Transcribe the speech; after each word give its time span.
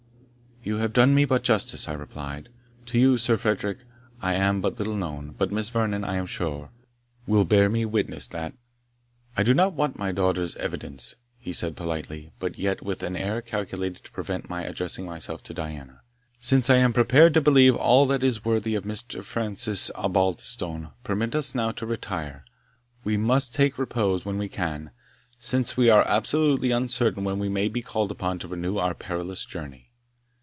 "You 0.63 0.77
have 0.77 0.93
done 0.93 1.15
me 1.15 1.25
but 1.25 1.41
justice," 1.41 1.87
I 1.87 1.93
replied. 1.93 2.47
"To 2.85 2.99
you, 2.99 3.17
Sir 3.17 3.35
Frederick, 3.35 3.79
I 4.21 4.35
am 4.35 4.61
but 4.61 4.77
little 4.77 4.95
known; 4.95 5.33
but 5.35 5.51
Miss 5.51 5.69
Vernon, 5.69 6.03
I 6.03 6.17
am 6.17 6.27
sure, 6.27 6.69
will 7.25 7.45
bear 7.45 7.67
me 7.67 7.83
witness 7.83 8.27
that" 8.27 8.53
"I 9.35 9.41
do 9.41 9.55
not 9.55 9.73
want 9.73 9.97
my 9.97 10.11
daughter's 10.11 10.55
evidence," 10.57 11.15
he 11.39 11.51
said, 11.51 11.75
politely, 11.75 12.31
but 12.37 12.59
yet 12.59 12.83
with 12.83 13.01
an 13.01 13.15
air 13.15 13.41
calculated 13.41 14.03
to 14.03 14.11
prevent 14.11 14.51
my 14.51 14.61
addressing 14.63 15.03
myself 15.03 15.41
to 15.45 15.53
Diana, 15.55 16.01
"since 16.39 16.69
I 16.69 16.75
am 16.75 16.93
prepared 16.93 17.33
to 17.33 17.41
believe 17.41 17.75
all 17.75 18.05
that 18.05 18.21
is 18.21 18.45
worthy 18.45 18.75
of 18.75 18.83
Mr. 18.83 19.23
Francis 19.23 19.89
Osbaldistone. 19.95 20.91
Permit 21.03 21.33
us 21.33 21.55
now 21.55 21.71
to 21.71 21.87
retire; 21.87 22.45
we 23.03 23.17
must 23.17 23.55
take 23.55 23.79
repose 23.79 24.25
when 24.25 24.37
we 24.37 24.47
can, 24.47 24.91
since 25.39 25.75
we 25.75 25.89
are 25.89 26.07
absolutely 26.07 26.69
uncertain 26.69 27.23
when 27.23 27.39
we 27.39 27.49
may 27.49 27.67
be 27.67 27.81
called 27.81 28.11
upon 28.11 28.37
to 28.37 28.47
renew 28.47 28.77
our 28.77 28.93
perilous 28.93 29.43
journey." 29.43 29.87